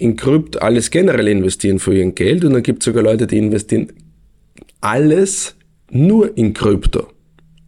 in 0.00 0.16
Krypto, 0.16 0.58
alles 0.60 0.90
generell 0.90 1.28
investieren 1.28 1.78
für 1.78 1.94
ihr 1.94 2.10
Geld 2.12 2.44
und 2.44 2.54
dann 2.54 2.62
gibt 2.62 2.82
es 2.82 2.86
sogar 2.86 3.02
Leute, 3.02 3.26
die 3.26 3.38
investieren 3.38 3.92
alles 4.80 5.56
nur 5.90 6.36
in 6.36 6.54
Krypto. 6.54 7.08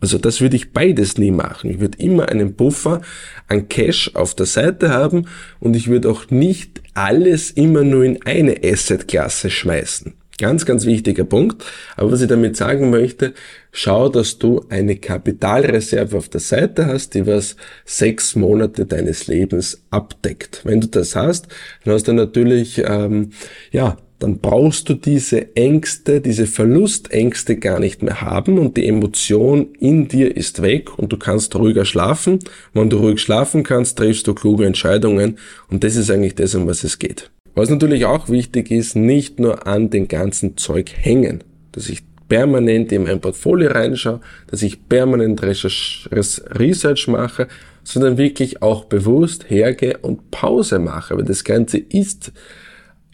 Also 0.01 0.19
das 0.19 0.41
würde 0.41 0.57
ich 0.57 0.73
beides 0.73 1.19
nie 1.19 1.31
machen. 1.31 1.71
Ich 1.71 1.79
würde 1.79 1.99
immer 1.99 2.29
einen 2.29 2.57
Puffer 2.57 3.03
an 3.47 3.69
Cash 3.69 4.11
auf 4.15 4.35
der 4.35 4.47
Seite 4.47 4.91
haben 4.91 5.27
und 5.61 5.77
ich 5.77 5.89
würde 5.89 6.11
auch 6.11 6.31
nicht 6.31 6.83
alles 6.95 7.51
immer 7.51 7.85
nur 7.85 8.03
in 8.03 8.23
eine 8.23 8.57
Assetklasse 8.65 9.51
schmeißen. 9.51 10.15
Ganz, 10.39 10.65
ganz 10.65 10.87
wichtiger 10.87 11.25
Punkt. 11.25 11.65
Aber 11.97 12.11
was 12.11 12.23
ich 12.23 12.29
damit 12.29 12.57
sagen 12.57 12.91
möchte, 12.91 13.35
schau, 13.71 14.09
dass 14.09 14.39
du 14.39 14.65
eine 14.71 14.97
Kapitalreserve 14.97 16.17
auf 16.17 16.29
der 16.29 16.41
Seite 16.41 16.87
hast, 16.87 17.15
die 17.15 17.27
was 17.27 17.57
sechs 17.85 18.35
Monate 18.35 18.87
deines 18.87 19.27
Lebens 19.27 19.83
abdeckt. 19.91 20.62
Wenn 20.65 20.81
du 20.81 20.89
das 20.89 21.17
hast, 21.17 21.49
dann 21.85 21.95
hast 21.95 22.09
du 22.09 22.12
natürlich, 22.12 22.83
ähm, 22.85 23.31
ja, 23.73 23.99
dann 24.23 24.39
brauchst 24.39 24.89
du 24.89 24.95
diese 24.95 25.57
Ängste, 25.57 26.21
diese 26.21 26.47
Verlustängste 26.47 27.57
gar 27.57 27.81
nicht 27.81 28.05
mehr 28.05 28.21
haben 28.21 28.59
und 28.59 28.77
die 28.77 28.87
Emotion 28.87 29.75
in 29.81 30.07
dir 30.07 30.37
ist 30.37 30.62
weg 30.62 30.97
und 30.97 31.12
du 31.12 31.17
kannst 31.17 31.57
ruhiger 31.57 31.85
schlafen. 31.85 32.39
Wenn 32.73 32.89
du 32.89 32.99
ruhig 32.99 33.21
schlafen 33.21 33.65
kannst, 33.65 33.99
triffst 33.99 34.29
du 34.29 34.35
kluge 34.35 34.65
Entscheidungen 34.65 35.39
und 35.71 35.83
das 35.83 35.97
ist 35.97 36.09
eigentlich 36.09 36.37
das, 36.37 36.55
um 36.55 36.69
was 36.69 36.85
es 36.85 37.01
geht. 37.01 37.32
Was 37.54 37.68
natürlich 37.68 38.06
auch 38.06 38.28
wichtig 38.28 38.71
ist, 38.71 38.97
nicht 38.97 39.38
nur 39.38 39.66
an 39.66 39.90
den 39.90 40.09
ganzen 40.09 40.56
Zeug 40.56 40.90
hängen, 40.94 41.44
dass 41.73 41.88
ich 41.88 42.02
permanent 42.28 42.90
in 42.92 43.04
mein 43.04 43.21
Portfolio 43.21 43.71
reinschaue, 43.71 44.21
dass 44.47 44.62
ich 44.62 44.88
permanent 44.88 45.42
Research 45.42 47.09
mache, 47.09 47.49
sondern 47.85 48.16
wirklich 48.16 48.62
auch 48.62 48.87
bewusst 48.87 49.50
hergehe 49.50 49.99
und 49.99 50.30
Pause 50.30 50.78
mache, 50.78 51.16
weil 51.16 51.25
das 51.25 51.44
Ganze 51.44 51.76
ist 51.78 52.32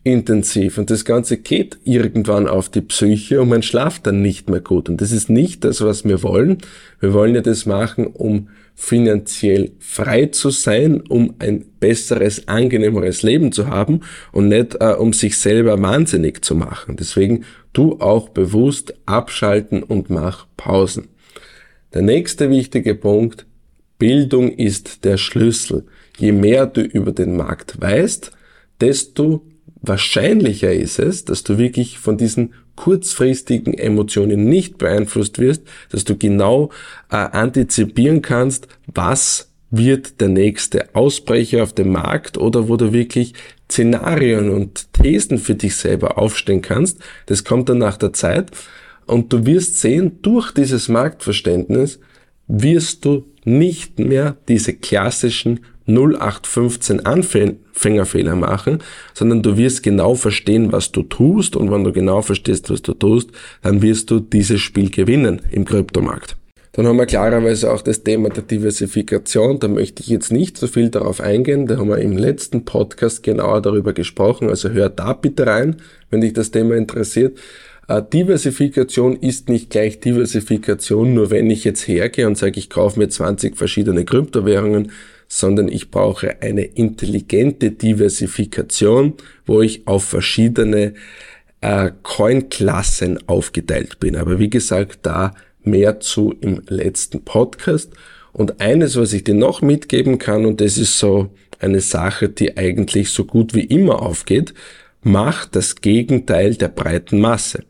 intensiv 0.08 0.78
und 0.78 0.90
das 0.90 1.04
Ganze 1.04 1.36
geht 1.36 1.78
irgendwann 1.84 2.48
auf 2.48 2.68
die 2.68 2.80
Psyche 2.80 3.40
und 3.40 3.48
man 3.48 3.62
schlaft 3.62 4.06
dann 4.06 4.22
nicht 4.22 4.50
mehr 4.50 4.60
gut. 4.60 4.88
Und 4.88 5.00
das 5.00 5.12
ist 5.12 5.30
nicht 5.30 5.64
das, 5.64 5.80
was 5.80 6.04
wir 6.04 6.22
wollen. 6.22 6.58
Wir 7.00 7.12
wollen 7.12 7.34
ja 7.34 7.40
das 7.40 7.66
machen, 7.66 8.06
um 8.06 8.48
finanziell 8.74 9.72
frei 9.80 10.26
zu 10.26 10.50
sein, 10.50 11.00
um 11.00 11.34
ein 11.40 11.64
besseres, 11.80 12.46
angenehmeres 12.46 13.22
Leben 13.22 13.50
zu 13.50 13.66
haben 13.66 14.02
und 14.30 14.48
nicht 14.48 14.76
äh, 14.80 14.94
um 14.94 15.12
sich 15.12 15.36
selber 15.38 15.82
wahnsinnig 15.82 16.44
zu 16.44 16.54
machen. 16.54 16.96
Deswegen 16.96 17.44
tu 17.72 17.96
auch 18.00 18.28
bewusst 18.28 18.94
abschalten 19.04 19.82
und 19.82 20.10
mach 20.10 20.46
Pausen. 20.56 21.08
Der 21.92 22.02
nächste 22.02 22.50
wichtige 22.50 22.94
Punkt, 22.94 23.46
Bildung 23.98 24.50
ist 24.52 25.04
der 25.04 25.16
Schlüssel. 25.16 25.84
Je 26.16 26.32
mehr 26.32 26.66
du 26.66 26.80
über 26.80 27.12
den 27.12 27.36
Markt 27.36 27.80
weißt, 27.80 28.30
desto 28.80 29.42
wahrscheinlicher 29.82 30.72
ist 30.72 30.98
es, 30.98 31.24
dass 31.24 31.44
du 31.44 31.58
wirklich 31.58 31.98
von 31.98 32.16
diesen 32.16 32.54
kurzfristigen 32.76 33.74
Emotionen 33.74 34.44
nicht 34.44 34.78
beeinflusst 34.78 35.38
wirst, 35.38 35.62
dass 35.90 36.04
du 36.04 36.16
genau 36.16 36.70
äh, 37.10 37.16
antizipieren 37.16 38.22
kannst, 38.22 38.68
was 38.86 39.50
wird 39.70 40.20
der 40.20 40.28
nächste 40.28 40.94
Ausbrecher 40.94 41.62
auf 41.62 41.72
dem 41.72 41.92
Markt 41.92 42.38
oder 42.38 42.68
wo 42.68 42.76
du 42.76 42.92
wirklich 42.92 43.34
Szenarien 43.70 44.50
und 44.50 44.92
Thesen 44.94 45.38
für 45.38 45.54
dich 45.54 45.76
selber 45.76 46.16
aufstellen 46.18 46.62
kannst. 46.62 46.98
Das 47.26 47.44
kommt 47.44 47.68
dann 47.68 47.78
nach 47.78 47.98
der 47.98 48.12
Zeit 48.12 48.50
und 49.06 49.32
du 49.32 49.44
wirst 49.44 49.80
sehen, 49.80 50.18
durch 50.22 50.52
dieses 50.52 50.88
Marktverständnis 50.88 52.00
wirst 52.46 53.04
du 53.04 53.26
nicht 53.44 53.98
mehr 53.98 54.36
diese 54.48 54.74
klassischen 54.74 55.60
0815 55.88 57.06
Anfängerfehler 57.06 58.36
machen, 58.36 58.78
sondern 59.14 59.42
du 59.42 59.56
wirst 59.56 59.82
genau 59.82 60.14
verstehen, 60.14 60.70
was 60.70 60.92
du 60.92 61.02
tust 61.02 61.56
und 61.56 61.70
wenn 61.70 61.84
du 61.84 61.92
genau 61.92 62.22
verstehst, 62.22 62.70
was 62.70 62.82
du 62.82 62.94
tust, 62.94 63.30
dann 63.62 63.82
wirst 63.82 64.10
du 64.10 64.20
dieses 64.20 64.60
Spiel 64.60 64.90
gewinnen 64.90 65.40
im 65.50 65.64
Kryptomarkt. 65.64 66.36
Dann 66.72 66.86
haben 66.86 66.98
wir 66.98 67.06
klarerweise 67.06 67.72
auch 67.72 67.82
das 67.82 68.04
Thema 68.04 68.28
der 68.28 68.44
Diversifikation. 68.44 69.58
Da 69.58 69.66
möchte 69.66 70.00
ich 70.00 70.08
jetzt 70.08 70.30
nicht 70.30 70.56
so 70.56 70.68
viel 70.68 70.90
darauf 70.90 71.20
eingehen. 71.20 71.66
Da 71.66 71.78
haben 71.78 71.88
wir 71.88 71.98
im 71.98 72.16
letzten 72.16 72.64
Podcast 72.64 73.24
genauer 73.24 73.62
darüber 73.62 73.92
gesprochen. 73.92 74.48
Also 74.48 74.68
hör 74.68 74.88
da 74.88 75.12
bitte 75.12 75.46
rein, 75.46 75.76
wenn 76.10 76.20
dich 76.20 76.34
das 76.34 76.52
Thema 76.52 76.76
interessiert. 76.76 77.36
Äh, 77.88 78.02
Diversifikation 78.12 79.16
ist 79.16 79.48
nicht 79.48 79.70
gleich 79.70 79.98
Diversifikation, 79.98 81.14
nur 81.14 81.30
wenn 81.30 81.50
ich 81.50 81.64
jetzt 81.64 81.88
hergehe 81.88 82.26
und 82.26 82.38
sage, 82.38 82.58
ich 82.58 82.70
kaufe 82.70 83.00
mir 83.00 83.08
20 83.08 83.56
verschiedene 83.56 84.04
Kryptowährungen, 84.04 84.92
sondern 85.28 85.68
ich 85.68 85.90
brauche 85.90 86.40
eine 86.40 86.64
intelligente 86.64 87.70
Diversifikation, 87.70 89.14
wo 89.46 89.60
ich 89.60 89.86
auf 89.86 90.04
verschiedene 90.04 90.94
äh, 91.60 91.90
Coin-Klassen 92.02 93.28
aufgeteilt 93.28 94.00
bin. 94.00 94.16
Aber 94.16 94.38
wie 94.38 94.50
gesagt, 94.50 95.00
da 95.02 95.34
mehr 95.62 96.00
zu 96.00 96.34
im 96.40 96.62
letzten 96.68 97.24
Podcast. 97.24 97.92
Und 98.32 98.60
eines, 98.60 98.96
was 98.96 99.12
ich 99.12 99.24
dir 99.24 99.34
noch 99.34 99.62
mitgeben 99.62 100.18
kann, 100.18 100.46
und 100.46 100.60
das 100.60 100.78
ist 100.78 100.98
so 100.98 101.30
eine 101.58 101.80
Sache, 101.80 102.28
die 102.28 102.56
eigentlich 102.56 103.10
so 103.10 103.24
gut 103.24 103.54
wie 103.54 103.64
immer 103.64 104.02
aufgeht, 104.02 104.54
mach 105.02 105.46
das 105.46 105.80
Gegenteil 105.80 106.54
der 106.54 106.68
breiten 106.68 107.20
Masse. 107.20 107.64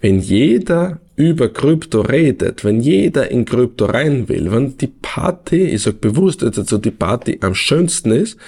Wenn 0.00 0.20
jeder 0.20 1.00
über 1.20 1.50
Krypto 1.50 2.00
redet, 2.00 2.64
wenn 2.64 2.80
jeder 2.80 3.30
in 3.30 3.44
Krypto 3.44 3.84
rein 3.84 4.28
will, 4.28 4.50
wenn 4.50 4.78
die 4.78 4.86
Party, 4.88 5.64
ich 5.64 5.82
sag 5.82 6.00
bewusst, 6.00 6.42
also 6.42 6.78
die 6.78 6.90
Party 6.90 7.38
am 7.42 7.54
schönsten 7.54 8.10
ist, 8.10 8.38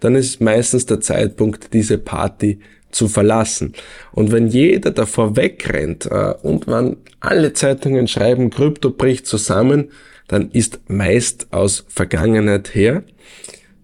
dann 0.00 0.14
ist 0.14 0.40
meistens 0.40 0.86
der 0.86 1.00
Zeitpunkt, 1.00 1.74
diese 1.74 1.98
Party 1.98 2.58
zu 2.90 3.08
verlassen. 3.08 3.74
Und 4.12 4.32
wenn 4.32 4.48
jeder 4.48 4.90
davor 4.90 5.36
wegrennt 5.36 6.06
äh, 6.06 6.34
und 6.42 6.66
wenn 6.66 6.96
alle 7.20 7.52
Zeitungen 7.52 8.08
schreiben, 8.08 8.50
Krypto 8.50 8.90
bricht 8.90 9.26
zusammen, 9.26 9.90
dann 10.26 10.50
ist 10.50 10.80
meist 10.88 11.48
aus 11.52 11.84
Vergangenheit 11.88 12.74
her 12.74 13.04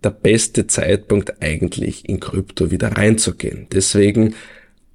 der 0.03 0.11
beste 0.11 0.67
Zeitpunkt 0.67 1.43
eigentlich 1.43 2.09
in 2.09 2.21
Krypto 2.21 2.71
wieder 2.71 2.97
reinzugehen. 2.97 3.67
Deswegen 3.73 4.35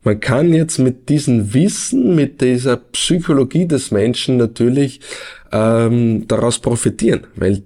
man 0.04 0.20
kann 0.20 0.54
jetzt 0.54 0.80
mit 0.80 1.10
diesem 1.10 1.54
Wissen, 1.54 2.16
mit 2.16 2.42
dieser 2.42 2.78
Psychologie 2.78 3.68
des 3.68 3.92
Menschen 3.92 4.38
natürlich 4.38 5.00
ähm, 5.52 6.28
daraus 6.28 6.60
profitieren, 6.60 7.28
weil 7.36 7.64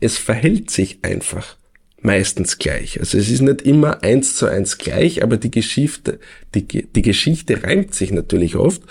es 0.00 0.18
verhält 0.18 0.70
sich 0.70 1.00
einfach 1.02 1.56
meistens 2.02 2.58
gleich. 2.58 2.98
Also 2.98 3.18
es 3.18 3.30
ist 3.30 3.42
nicht 3.42 3.62
immer 3.62 4.02
eins 4.02 4.36
zu 4.36 4.46
eins 4.46 4.78
gleich, 4.78 5.22
aber 5.22 5.36
die 5.36 5.50
Geschichte, 5.50 6.18
die, 6.54 6.64
die 6.66 7.02
Geschichte 7.02 7.62
reimt 7.62 7.94
sich 7.94 8.12
natürlich 8.12 8.56
oft 8.56 8.82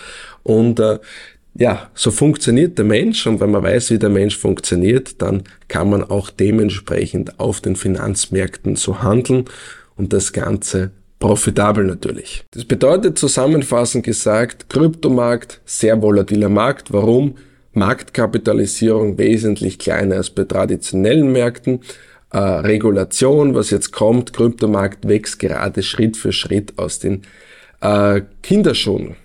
und 0.43 0.79
äh, 0.79 0.99
ja, 1.55 1.89
so 1.93 2.11
funktioniert 2.11 2.77
der 2.77 2.85
Mensch 2.85 3.25
und 3.25 3.39
wenn 3.39 3.51
man 3.51 3.63
weiß, 3.63 3.89
wie 3.89 3.99
der 3.99 4.09
Mensch 4.09 4.37
funktioniert, 4.37 5.21
dann 5.21 5.43
kann 5.67 5.89
man 5.89 6.03
auch 6.03 6.29
dementsprechend 6.29 7.39
auf 7.39 7.59
den 7.59 7.75
Finanzmärkten 7.75 8.75
so 8.75 9.01
handeln 9.01 9.45
und 9.95 10.13
das 10.13 10.31
Ganze 10.31 10.91
profitabel 11.19 11.85
natürlich. 11.85 12.45
Das 12.51 12.65
bedeutet 12.65 13.19
zusammenfassend 13.19 14.05
gesagt, 14.05 14.69
Kryptomarkt, 14.69 15.61
sehr 15.65 16.01
volatiler 16.01 16.49
Markt. 16.49 16.91
Warum? 16.91 17.35
Marktkapitalisierung 17.73 19.17
wesentlich 19.17 19.77
kleiner 19.77 20.15
als 20.15 20.29
bei 20.29 20.45
traditionellen 20.45 21.31
Märkten. 21.31 21.81
Äh, 22.31 22.37
Regulation, 22.37 23.53
was 23.53 23.69
jetzt 23.69 23.91
kommt, 23.91 24.33
Kryptomarkt 24.33 25.07
wächst 25.07 25.39
gerade 25.39 25.83
Schritt 25.83 26.15
für 26.15 26.31
Schritt 26.31 26.77
aus 26.77 26.99
den 26.99 27.23
äh, 27.81 28.21
Kinderschuhen. 28.41 29.15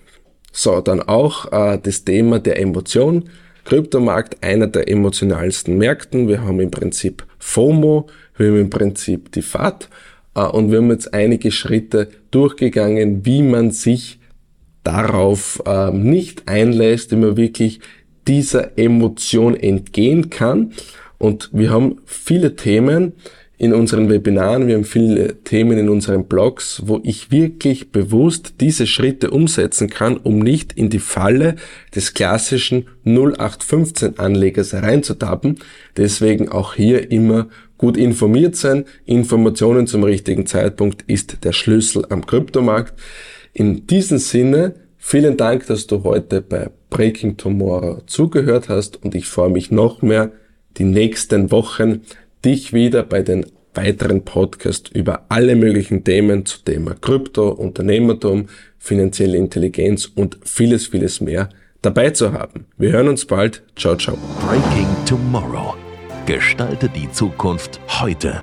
So, 0.51 0.81
dann 0.81 1.01
auch 1.01 1.51
äh, 1.51 1.79
das 1.81 2.03
Thema 2.03 2.39
der 2.39 2.59
Emotion. 2.59 3.29
Kryptomarkt, 3.65 4.43
einer 4.43 4.67
der 4.67 4.89
emotionalsten 4.89 5.77
Märkten. 5.77 6.27
Wir 6.27 6.43
haben 6.43 6.59
im 6.59 6.71
Prinzip 6.71 7.25
FOMO, 7.39 8.07
wir 8.37 8.47
haben 8.47 8.59
im 8.59 8.69
Prinzip 8.69 9.31
die 9.31 9.41
FAT 9.41 9.89
und 10.43 10.71
wir 10.71 10.79
haben 10.79 10.91
jetzt 10.91 11.13
einige 11.13 11.51
Schritte 11.51 12.09
durchgegangen, 12.31 13.25
wie 13.25 13.41
man 13.41 13.71
sich 13.71 14.19
darauf 14.83 15.61
äh, 15.65 15.91
nicht 15.91 16.47
einlässt, 16.47 17.11
wie 17.11 17.15
man 17.15 17.37
wirklich 17.37 17.79
dieser 18.27 18.77
Emotion 18.77 19.55
entgehen 19.55 20.29
kann. 20.29 20.73
Und 21.17 21.49
wir 21.53 21.69
haben 21.69 22.01
viele 22.05 22.55
Themen 22.55 23.13
in 23.57 23.73
unseren 23.73 24.09
Webinaren, 24.09 24.67
wir 24.67 24.75
haben 24.75 24.83
viele 24.83 25.41
Themen 25.43 25.77
in 25.77 25.87
unseren 25.87 26.25
Blogs, 26.25 26.81
wo 26.85 26.99
ich 27.03 27.31
wirklich 27.31 27.91
bewusst 27.91 28.55
diese 28.59 28.85
Schritte 28.85 29.31
umsetzen 29.31 29.89
kann, 29.89 30.17
um 30.17 30.39
nicht 30.39 30.73
in 30.73 30.89
die 30.89 30.99
Falle 30.99 31.55
des 31.95 32.13
klassischen 32.13 32.87
0815 33.05 34.19
Anlegers 34.19 34.73
reinzutappen. 34.73 35.59
Deswegen 35.95 36.49
auch 36.49 36.73
hier 36.73 37.11
immer 37.11 37.47
gut 37.77 37.97
informiert 37.97 38.55
sein. 38.55 38.85
Informationen 39.05 39.87
zum 39.87 40.03
richtigen 40.03 40.45
Zeitpunkt 40.45 41.03
ist 41.07 41.43
der 41.43 41.51
Schlüssel 41.51 42.05
am 42.09 42.25
Kryptomarkt. 42.25 42.93
In 43.53 43.87
diesem 43.87 44.17
Sinne, 44.17 44.75
vielen 44.97 45.37
Dank, 45.37 45.67
dass 45.67 45.87
du 45.87 46.03
heute 46.03 46.41
bei 46.41 46.69
Breaking 46.89 47.37
Tomorrow 47.37 48.01
zugehört 48.05 48.69
hast 48.69 49.03
und 49.03 49.15
ich 49.15 49.27
freue 49.27 49.49
mich 49.49 49.71
noch 49.71 50.01
mehr, 50.01 50.31
die 50.77 50.83
nächsten 50.83 51.51
Wochen 51.51 52.01
dich 52.43 52.73
wieder 52.73 53.03
bei 53.03 53.21
den 53.21 53.45
weiteren 53.73 54.23
Podcasts 54.23 54.89
über 54.91 55.25
alle 55.29 55.55
möglichen 55.55 56.03
Themen 56.03 56.45
zu 56.45 56.59
Thema 56.63 56.95
Krypto, 56.99 57.49
Unternehmertum, 57.49 58.47
finanzielle 58.77 59.37
Intelligenz 59.37 60.05
und 60.05 60.37
vieles, 60.43 60.87
vieles 60.87 61.21
mehr 61.21 61.49
dabei 61.81 62.11
zu 62.11 62.33
haben. 62.33 62.65
Wir 62.77 62.91
hören 62.91 63.09
uns 63.09 63.25
bald. 63.25 63.63
Ciao, 63.75 63.95
ciao. 63.95 64.17
Breaking 64.41 64.87
Tomorrow. 65.05 65.84
Gestalte 66.25 66.89
die 66.89 67.11
Zukunft 67.11 67.79
heute. 67.87 68.41